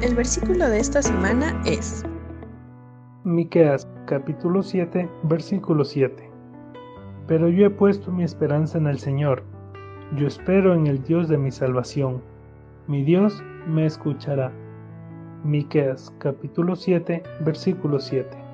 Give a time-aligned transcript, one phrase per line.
[0.00, 2.04] El versículo de esta semana es
[3.24, 6.30] Miqueas capítulo 7, versículo 7.
[7.26, 9.42] Pero yo he puesto mi esperanza en el Señor.
[10.14, 12.22] Yo espero en el Dios de mi salvación.
[12.86, 14.52] Mi Dios me escuchará.
[15.42, 18.47] Miqueas capítulo 7, versículo 7.